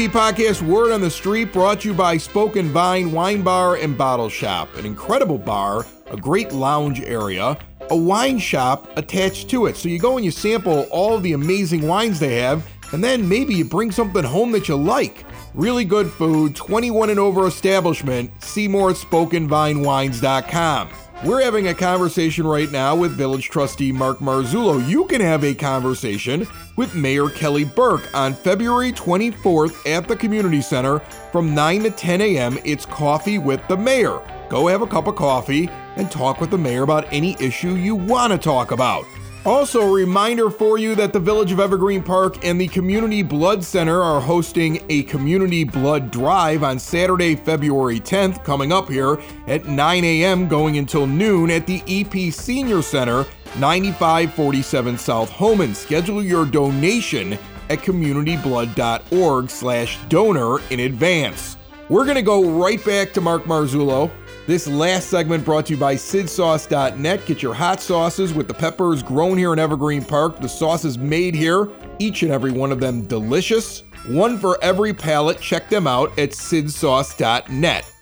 [0.08, 4.30] Podcast Word on the Street brought to you by Spoken Vine Wine Bar and Bottle
[4.30, 7.58] Shop, an incredible bar, a great lounge area,
[7.90, 9.76] a wine shop attached to it.
[9.76, 13.54] So you go and you sample all the amazing wines they have, and then maybe
[13.54, 15.26] you bring something home that you like.
[15.54, 18.32] Really good food, 21 and over establishment.
[18.44, 20.90] See more at SpokenVineWines.com.
[21.24, 24.84] We're having a conversation right now with Village Trustee Mark Marzullo.
[24.90, 30.64] You can have a conversation with Mayor Kelly Burke on February 24th at the Community
[30.64, 30.98] Center
[31.32, 32.58] from 9 to 10 a.m.
[32.66, 34.20] It's Coffee with the Mayor.
[34.50, 37.94] Go have a cup of coffee and talk with the mayor about any issue you
[37.94, 39.06] want to talk about.
[39.44, 43.64] Also, a reminder for you that the Village of Evergreen Park and the Community Blood
[43.64, 49.66] Center are hosting a Community Blood Drive on Saturday, February 10th, coming up here at
[49.66, 53.26] 9 a.m., going until noon at the EP Senior Center,
[53.58, 55.74] 9547 South Homan.
[55.74, 57.34] Schedule your donation
[57.72, 61.58] at communityblood.org slash donor in advance.
[61.90, 64.12] We're going to go right back to Mark Marzullo.
[64.52, 67.26] This last segment brought to you by sidsauce.net.
[67.26, 70.42] Get your hot sauces with the peppers grown here in Evergreen Park.
[70.42, 73.86] The sauces made here, each and every one of them delicious.
[74.10, 75.40] One for every palate.
[75.40, 77.94] Check them out at sidsauce.net.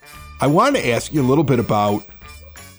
[0.41, 2.03] I want to ask you a little bit about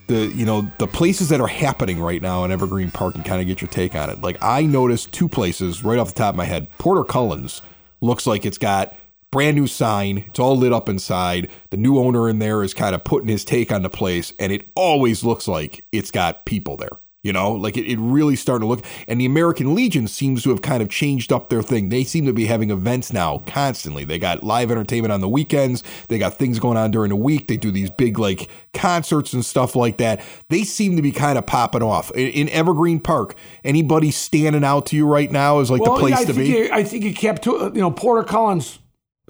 [0.09, 3.40] the you know the places that are happening right now in Evergreen Park and kind
[3.40, 4.20] of get your take on it.
[4.20, 6.66] Like I noticed two places right off the top of my head.
[6.78, 7.62] Porter Cullen's
[8.00, 8.96] looks like it's got
[9.30, 10.24] brand new sign.
[10.28, 11.50] It's all lit up inside.
[11.70, 14.52] The new owner in there is kind of putting his take on the place, and
[14.52, 16.98] it always looks like it's got people there.
[17.22, 18.82] You know, like it, it really starting to look.
[19.06, 21.90] And the American Legion seems to have kind of changed up their thing.
[21.90, 24.06] They seem to be having events now constantly.
[24.06, 25.82] They got live entertainment on the weekends.
[26.08, 27.46] They got things going on during the week.
[27.46, 30.24] They do these big like concerts and stuff like that.
[30.48, 33.34] They seem to be kind of popping off in, in Evergreen Park.
[33.64, 36.48] Anybody standing out to you right now is like Well, the place to be.
[36.48, 38.78] You, I think you kept to you know Porter Collins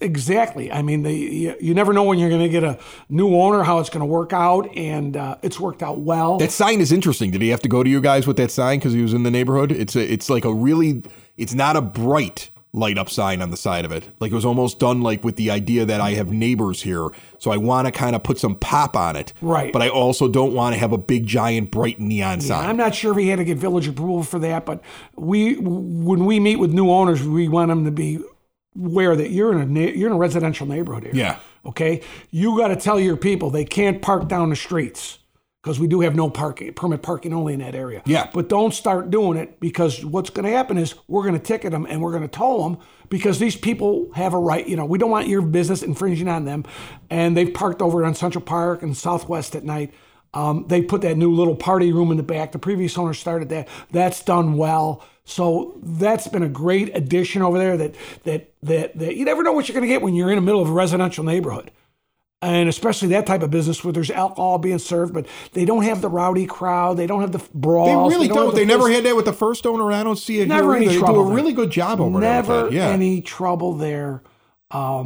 [0.01, 0.73] exactly.
[0.73, 3.63] I mean, they, you, you never know when you're going to get a new owner,
[3.63, 6.39] how it's going to work out, and uh, it's worked out well.
[6.39, 7.31] That sign is interesting.
[7.31, 9.23] Did he have to go to you guys with that sign because he was in
[9.23, 9.73] the neighborhood?
[9.73, 11.03] It's a, it's like a really,
[11.37, 14.09] it's not a bright light up sign on the side of it.
[14.21, 17.09] Like it was almost done like with the idea that I have neighbors here,
[17.39, 19.33] so I want to kind of put some pop on it.
[19.41, 19.73] Right.
[19.73, 22.69] But I also don't want to have a big giant bright neon sign.
[22.69, 24.83] I'm not sure if he had to get village approval for that, but
[25.17, 28.21] we, when we meet with new owners, we want them to be
[28.77, 31.15] aware that you're in a you're in a residential neighborhood here.
[31.15, 31.39] Yeah.
[31.67, 32.03] Okay.
[32.31, 35.19] You got to tell your people they can't park down the streets
[35.63, 38.03] because we do have no parking, permit parking only in that area.
[38.07, 38.31] Yeah.
[38.33, 41.73] But don't start doing it because what's going to happen is we're going to ticket
[41.73, 42.79] them and we're going to toll them
[43.11, 44.67] because these people have a right.
[44.67, 46.65] You know, we don't want your business infringing on them,
[47.11, 49.93] and they've parked over on Central Park and Southwest at night.
[50.33, 52.53] Um, they put that new little party room in the back.
[52.53, 53.67] The previous owner started that.
[53.91, 55.05] That's done well.
[55.25, 57.77] So that's been a great addition over there.
[57.77, 60.37] That that that that you never know what you're going to get when you're in
[60.37, 61.71] the middle of a residential neighborhood,
[62.43, 66.01] and especially that type of business where there's alcohol being served, but they don't have
[66.01, 66.97] the rowdy crowd.
[66.97, 68.09] They don't have the brawl.
[68.09, 68.51] they really have don't.
[68.55, 69.93] the They never had that with the first owner.
[69.93, 71.07] I don't see it Never here any either.
[71.07, 71.35] They do a there.
[71.35, 72.33] really good job over there.
[72.43, 72.69] never.
[72.73, 72.89] Yeah.
[72.89, 74.23] any trouble there.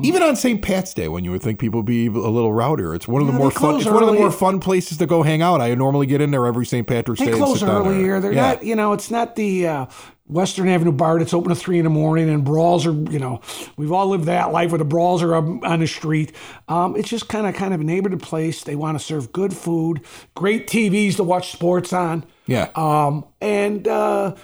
[0.02, 0.60] Even on St.
[0.60, 3.26] Pat's Day, when you would think people would be a little rowdier, it's one of
[3.26, 3.76] the more fun.
[3.76, 5.60] It's one of the more fun places to go hang out.
[5.60, 6.86] I normally get in there every St.
[6.86, 7.32] Patrick's They Day.
[7.32, 8.20] and close there.
[8.20, 8.52] They're yeah.
[8.52, 9.86] not, you know, it's not the uh,
[10.26, 13.40] Western Avenue bar that's open at three in the morning and brawls are, you know,
[13.76, 16.32] we've all lived that life where the brawls are on the street.
[16.68, 18.64] Um, it's just kind of kind of a neighborhood place.
[18.64, 20.00] They want to serve good food,
[20.34, 22.24] great TVs to watch sports on.
[22.46, 22.70] Yeah.
[22.74, 24.34] Um, and uh,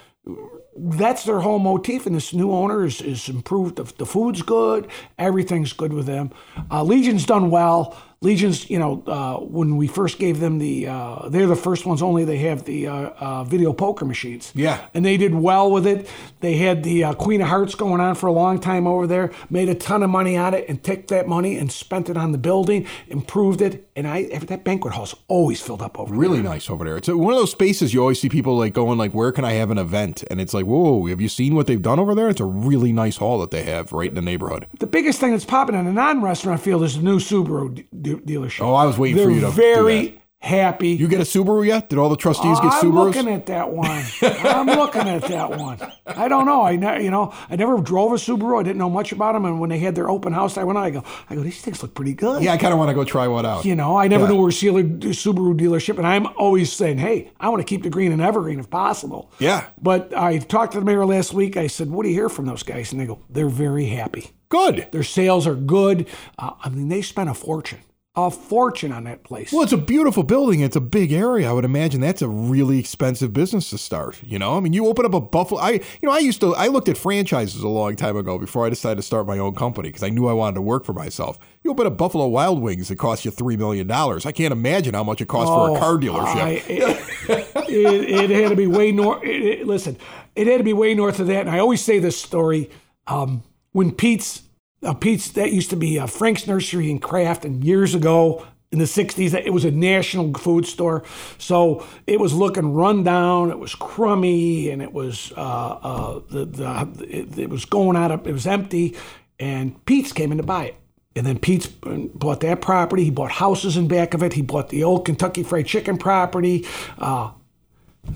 [0.82, 2.06] that's their whole motif.
[2.06, 3.76] And this new owner is, is improved.
[3.76, 4.88] The, the food's good.
[5.18, 6.30] Everything's good with them.
[6.70, 7.96] Uh, Legion's done well.
[8.22, 12.02] Legion's, you know, uh, when we first gave them the, uh, they're the first ones
[12.02, 12.22] only.
[12.22, 14.52] They have the uh, uh, video poker machines.
[14.54, 14.86] Yeah.
[14.92, 16.06] And they did well with it.
[16.40, 19.30] They had the uh, Queen of Hearts going on for a long time over there,
[19.48, 22.32] made a ton of money on it, and took that money and spent it on
[22.32, 23.88] the building, improved it.
[23.96, 26.20] And I, that banquet hall's always filled up over there.
[26.20, 26.98] really nice over there.
[26.98, 29.52] It's one of those spaces you always see people like going like, where can I
[29.52, 30.24] have an event?
[30.30, 32.28] And it's like, whoa, have you seen what they've done over there?
[32.28, 34.66] It's a really nice hall that they have right in the neighborhood.
[34.78, 38.32] The biggest thing that's popping in the non-restaurant field is the new Subaru de- de-
[38.38, 38.60] dealership.
[38.62, 40.16] Oh, I was waiting They're for you to do very that.
[40.42, 40.88] happy.
[40.90, 41.88] You get a Subaru yet?
[41.90, 43.14] Did all the trustees get I'm Subarus?
[43.14, 44.02] looking at that one.
[44.22, 45.78] I'm looking at that one.
[46.06, 46.62] I don't know.
[46.62, 48.58] I ne- you know I never drove a Subaru.
[48.58, 49.44] I didn't know much about them.
[49.44, 50.84] And when they had their open house, I went out.
[50.84, 51.42] I go, I go.
[51.42, 52.42] These things look pretty good.
[52.42, 53.64] yeah, I kind of want to go try one out.
[53.64, 54.30] You know, I never Yeah.
[54.30, 57.90] knew where Sealer Subaru dealership, and I'm always saying, "Hey, I want to keep the
[57.90, 59.66] green and evergreen if possible." Yeah.
[59.80, 61.56] But I talked to the mayor last week.
[61.56, 64.30] I said, "What do you hear from those guys?" And they go, "They're very happy.
[64.48, 64.88] Good.
[64.90, 66.08] Their sales are good.
[66.38, 67.78] Uh, I mean, they spent a fortune,
[68.26, 70.60] a fortune on that place." Well, it's a beautiful building.
[70.60, 71.48] It's a big area.
[71.48, 74.20] I would imagine that's a really expensive business to start.
[74.22, 75.60] You know, I mean, you open up a Buffalo.
[75.60, 76.54] I, you know, I used to.
[76.54, 79.54] I looked at franchises a long time ago before I decided to start my own
[79.54, 81.38] company because I knew I wanted to work for myself.
[81.62, 84.24] You open up Buffalo Wild Wings, it costs you three million dollars.
[84.26, 86.36] I can't imagine how much it costs for a car dealership.
[86.36, 89.22] Oh, I- it, it, it had to be way north.
[89.24, 89.96] It- listen,
[90.36, 91.40] it had to be way north of that.
[91.40, 92.70] And I always say this story
[93.06, 94.42] um, when Pete's,
[94.84, 98.78] uh, Pete's that used to be uh, Frank's Nursery and Craft, and years ago in
[98.78, 101.02] the '60s, it was a national food store.
[101.38, 103.50] So it was looking run down.
[103.50, 108.10] It was crummy, and it was uh, uh, the, the it, it was going out
[108.10, 108.96] of it was empty.
[109.38, 110.76] And Pete's came in to buy it.
[111.16, 113.04] And then Pete's bought that property.
[113.04, 114.34] He bought houses in back of it.
[114.34, 116.66] He bought the old Kentucky Fried Chicken property.
[116.98, 117.32] Uh,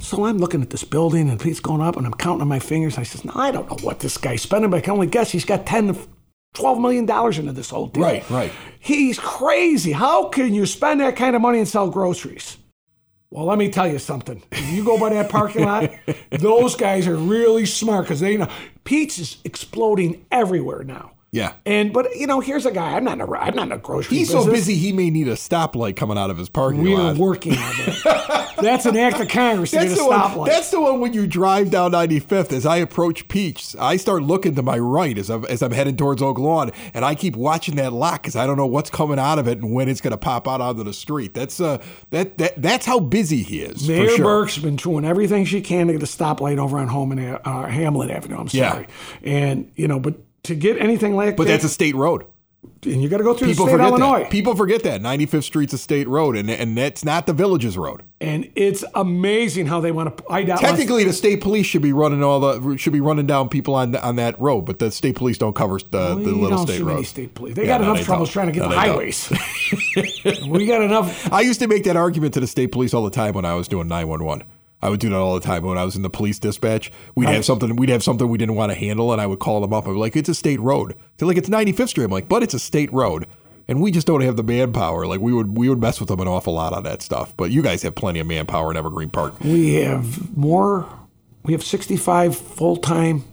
[0.01, 2.59] So I'm looking at this building and Pete's going up and I'm counting on my
[2.59, 2.99] fingers.
[2.99, 5.31] I says, no, I don't know what this guy's spending, but I can only guess
[5.31, 5.97] he's got 10
[6.55, 8.03] 12 million dollars into this whole deal.
[8.03, 8.53] Right, right.
[8.81, 9.93] He's crazy.
[9.93, 12.57] How can you spend that kind of money and sell groceries?
[13.31, 14.43] Well, let me tell you something.
[14.53, 15.91] If you go by that parking lot,
[16.31, 18.49] those guys are really smart because they know
[18.85, 21.13] Pete's is exploding everywhere now.
[21.35, 21.55] Yeah.
[21.67, 22.93] And but you know, here's a guy.
[22.93, 24.19] I'm not a I'm not a grocery.
[24.19, 26.87] He's so busy he may need a stoplight coming out of his parking lot.
[26.87, 28.53] We are working on that.
[28.63, 31.13] That's an act of Congress to get That's a the, one, that's the one when
[31.13, 32.53] you drive down 95th.
[32.53, 35.97] As I approach Peach, I start looking to my right as I'm, as I'm heading
[35.97, 39.19] towards Oak Lawn, and I keep watching that lock because I don't know what's coming
[39.19, 41.35] out of it and when it's going to pop out onto the street.
[41.35, 43.89] That's uh that, that that's how busy he is.
[43.89, 44.25] Mayor sure.
[44.25, 48.11] Burke's been doing everything she can to get a stoplight over on Homan uh, Hamlin
[48.13, 48.39] Avenue.
[48.39, 48.71] I'm Yeah.
[48.71, 48.87] sorry,
[49.25, 50.15] and you know, but
[50.45, 52.25] to get anything like But that, But that's a state road.
[52.85, 54.31] and you got to go through People the state of Illinois, that.
[54.31, 58.03] People forget that 95th Street's a state road, and and that's not the village's road.
[58.21, 60.25] and it's amazing how they want to.
[60.31, 63.49] I doubt Technically, the state police should be running all the should be running down
[63.51, 66.51] people on on that road, but the state police don't cover the, the we little
[66.51, 67.55] don't state see many state police.
[67.55, 68.33] They Yeah, got no, enough they troubles don't.
[68.35, 69.31] trying to get No, the highways.
[70.49, 71.33] we got enough.
[71.33, 73.55] I used to make that argument to the state police all the time when I
[73.55, 74.47] was doing 911.
[74.85, 76.93] I would do that all the time when I was in the police dispatch.
[77.15, 79.63] We'd have something we'd have something we didn't want to handle and I would call
[79.63, 79.87] them up.
[79.89, 82.43] I'd be like, "It's a state road." They're like, "It's 95th Street." I'm like, "But
[82.43, 83.27] it's a state road."
[83.67, 85.07] And we just don't have the manpower.
[85.07, 87.35] Like we would we would mess with them an awful lot on that stuff.
[87.35, 89.41] But you guys have plenty of manpower in Evergreen Park.
[89.41, 90.87] We have more.
[91.45, 93.25] We have 65 full time,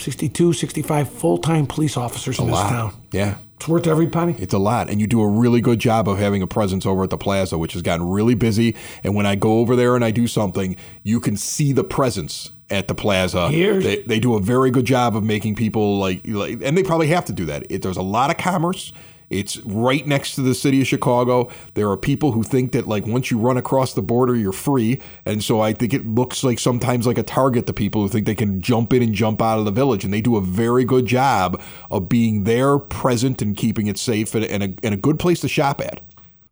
[0.00, 2.92] 62, 65 full time police officers in this town.
[3.12, 3.36] Yeah.
[3.56, 4.34] It's worth every penny.
[4.38, 4.88] It's a lot.
[4.88, 7.58] And you do a really good job of having a presence over at the plaza,
[7.58, 8.74] which has gotten really busy.
[9.04, 12.52] And when I go over there and I do something, you can see the presence
[12.70, 13.50] at the plaza.
[13.50, 16.82] Here's- They, they do a very good job of making people like, like and they
[16.82, 17.66] probably have to do that.
[17.68, 18.92] It, there's a lot of commerce.
[19.30, 21.48] It's right next to the city of Chicago.
[21.74, 25.00] There are people who think that like once you run across the border, you're free,
[25.24, 28.26] and so I think it looks like sometimes like a target to people who think
[28.26, 30.04] they can jump in and jump out of the village.
[30.04, 34.34] And they do a very good job of being there, present, and keeping it safe,
[34.34, 36.00] and, and, a, and a good place to shop at.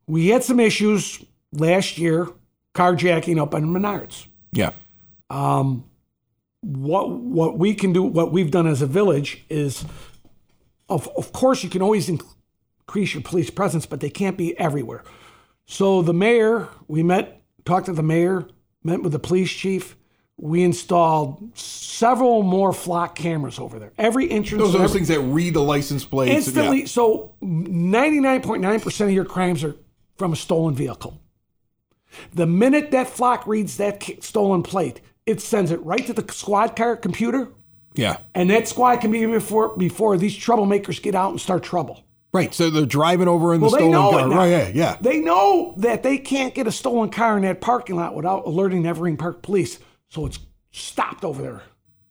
[0.07, 2.29] We had some issues last year,
[2.75, 4.27] carjacking up on Menards.
[4.53, 4.71] Yeah,
[5.31, 5.85] Um,
[6.61, 9.85] What what we can do, what we've done as a village is,
[10.89, 12.09] of of course, you can always
[12.89, 15.05] increase your police presence, but they can't be everywhere.
[15.67, 18.49] So the mayor, we met, talked to the mayor,
[18.83, 19.95] met with the police chief.
[20.39, 23.93] We installed several more flock cameras over there.
[23.99, 26.31] Every entrance, those are those every- things that read the license plates.
[26.47, 26.63] and- yeah.
[26.63, 26.87] instantly.
[26.87, 29.77] So 99.9% of your crimes are
[30.17, 31.21] from a stolen vehicle.
[32.33, 36.75] The minute that flock reads that stolen plate, it sends it right to the squad
[36.75, 37.49] car computer,
[37.95, 42.03] Yeah, and that squad can be before before these troublemakers get out and start trouble.
[42.33, 42.53] Right.
[42.55, 44.39] So they're driving over in the Well, they stolen car.
[44.39, 44.47] Right?
[44.51, 44.97] Yeah, yeah.
[45.01, 48.87] They know that they can't get a stolen car in that parking lot without alerting
[48.87, 50.39] Evergreen Park Police, so it's
[50.71, 51.63] stopped over there.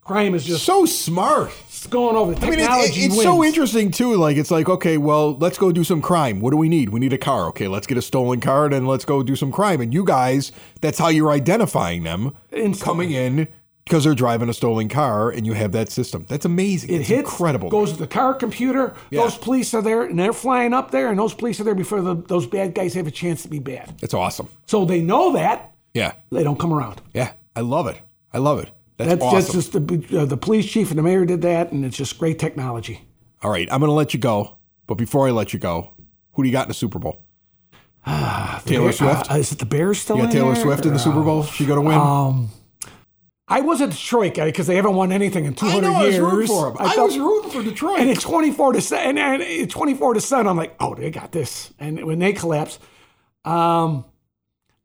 [0.01, 1.51] Crime is just So smart.
[1.67, 2.33] It's going over.
[2.33, 4.15] The I mean, it, technology it- it's so interesting too.
[4.15, 6.39] Like, it's like, okay, well, let's go do some crime.
[6.39, 6.89] What do we need?
[6.89, 7.47] We need a car.
[7.49, 9.81] Okay, let's get a stolen car and let's go do some crime.
[9.81, 12.79] And you guys, that's how you're identifying them Instantly.
[12.85, 13.47] coming in
[13.87, 16.25] because they're driving a stolen car, and you have that system.
[16.27, 16.89] That's amazing.
[16.89, 17.67] It it's hits, incredible.
[17.69, 18.93] It goes to the car computer.
[19.09, 19.21] Yeah.
[19.23, 22.01] Those police are there, and they're flying up there, and those police are there before
[22.01, 23.93] the, those bad guys have a chance to be bad.
[24.01, 24.49] it's awesome.
[24.65, 27.01] So they know that Yeah, they don't come around.
[27.13, 27.31] yeah.
[27.55, 27.99] I love it.
[28.33, 28.69] I love it.
[28.97, 29.35] That's, That's, awesome.
[29.39, 32.19] that's just the uh, the police chief and the mayor did that, and it's just
[32.19, 33.01] great technology.
[33.41, 34.57] All right, I'm going to let you go.
[34.85, 35.93] But before I let you go,
[36.33, 37.23] who do you got in the Super Bowl?
[38.65, 39.31] Taylor Swift.
[39.31, 40.17] Uh, is it the Bears still?
[40.17, 40.63] you got Taylor there?
[40.63, 41.43] Swift in the Super Bowl.
[41.43, 41.97] She going to win?
[41.97, 42.49] Um,
[43.49, 45.95] I was a Detroit guy because they haven't won anything in 200 I know.
[45.95, 46.21] I was years.
[46.31, 46.75] rooting for him.
[46.79, 47.99] I, felt- was rooting for Detroit.
[47.99, 51.09] and it's 24 to 7 and, and it's 24 to 7 i'm like oh they
[51.11, 52.77] got this and when they collapse
[53.45, 54.03] um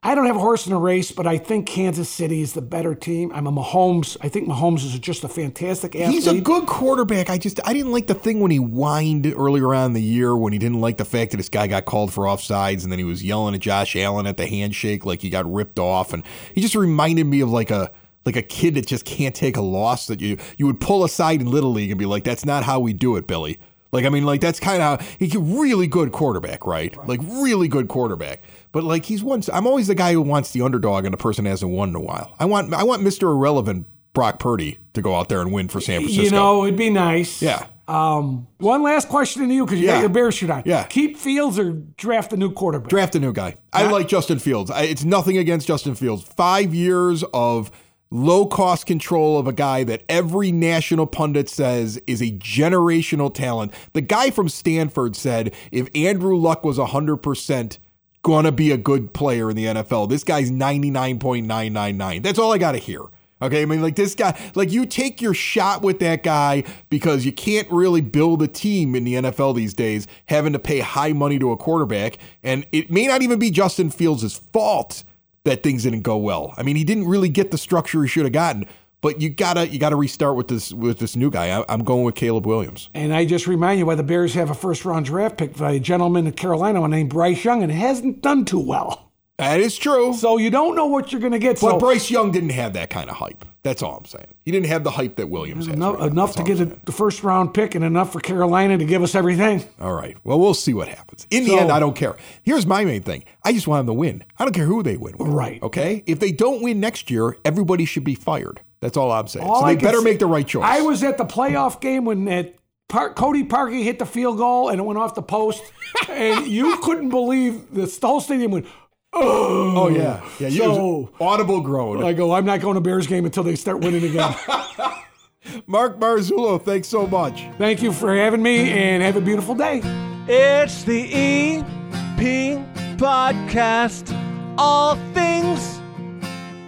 [0.05, 2.63] i don't have a horse in a race but i think kansas city is the
[2.63, 6.41] better team i'm a mahomes i think mahomes is just a fantastic athlete He's a
[6.41, 7.31] good quarterback.
[7.31, 10.37] I just I didn't like the thing when he whined earlier on in the year
[10.37, 12.99] when he didn't like the fact that this guy got called for offsides and then
[13.01, 16.23] he was yelling at Josh Allen at the handshake like he got ripped off and
[16.55, 17.91] he just reminded me of like a
[18.25, 21.41] like a kid that just can't take a loss that you you would pull aside
[21.41, 23.59] in little league and be like that's not how we do it, Billy.
[23.93, 26.97] Like I mean like that's kind of how he's a really good quarterback, right?
[27.07, 28.43] Like really good quarterback.
[28.73, 31.45] But like he's once I'm always the guy who wants the underdog and the person
[31.45, 32.35] hasn't won in a while.
[32.39, 33.25] I want I want Mr.
[33.25, 36.23] Irrelevant Brock Purdy to go out there and win for San Francisco.
[36.25, 37.67] you know it'd be nice Yeah.
[37.89, 39.95] um one last question to you because you Yeah.
[39.97, 40.85] got your bear shirt on Yeah.
[40.85, 43.57] keep fields or draft a new quarterback Draft a new guy.
[43.73, 44.71] I like Justin Fields.
[44.71, 46.23] I, it's nothing against Justin Fields.
[46.23, 47.71] Five years of
[48.13, 53.73] low cost control of a guy that every national pundit says is a generational talent.
[53.95, 57.79] The guy from Stanford said if Andrew Luck was 100%,
[58.23, 60.09] gonna be a good player in the NFL.
[60.09, 62.23] This guy's 99.999.
[62.23, 63.01] That's all I gotta hear.
[63.41, 67.27] Okay, I mean, like this guy, like you take your shot with that guy because
[67.27, 71.13] you can't really build a team in the NFL these days, having to pay high
[71.13, 72.19] money to a quarterback.
[72.45, 75.03] And it may not even be Justin Fields' fault
[75.45, 76.55] that things didn't go well.
[76.57, 78.67] I mean, he didn't really get the structure he should have gotten.
[79.01, 81.61] But you gotta you gotta restart with this with this new guy.
[81.61, 82.89] I, am going with Caleb Williams.
[82.95, 85.73] And I just remind you why the Bears have a first round draft pick by
[85.73, 89.12] a gentleman in Carolina named Bryce Young, and hasn't done too well.
[89.39, 90.15] That is true.
[90.15, 91.61] So you don't know what you're going to get.
[91.61, 93.45] But so, Bryce Young didn't have that kind of hype.
[93.63, 94.35] That's all I'm saying.
[94.45, 95.77] He didn't have the hype that Williams has.
[95.77, 98.85] Enough, right enough to get a, the first round pick and enough for Carolina to
[98.85, 99.65] give us everything.
[99.81, 100.17] All right.
[100.25, 101.27] Well, we'll see what happens.
[101.31, 102.17] In so, the end, I don't care.
[102.43, 103.25] Here's my main thing.
[103.45, 104.25] I just want them to win.
[104.39, 105.29] I don't care who they win with.
[105.29, 105.63] Right.
[105.63, 106.03] Okay.
[106.07, 108.61] If they don't win next year, everybody should be fired.
[108.81, 109.47] That's all I'm saying.
[109.47, 110.65] All so they better say, make the right choice.
[110.67, 112.57] I was at the playoff game when that
[112.89, 115.63] Par- Cody Parkey hit the field goal and it went off the post,
[116.11, 118.67] and you couldn't believe the whole stadium went.
[119.13, 120.49] Oh, oh yeah, yeah.
[120.49, 122.03] You so, audible groan.
[122.03, 122.31] I go.
[122.31, 124.35] Oh, I'm not going to Bears game until they start winning again.
[125.67, 127.45] Mark Marzullo, thanks so much.
[127.59, 129.83] Thank you for having me, and have a beautiful day.
[130.29, 132.59] It's the EP
[132.97, 134.17] podcast,
[134.57, 135.81] all things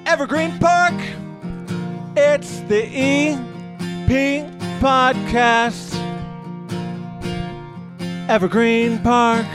[0.06, 0.94] Evergreen Park.
[2.16, 5.94] It's the EP podcast,
[8.28, 9.46] Evergreen Park.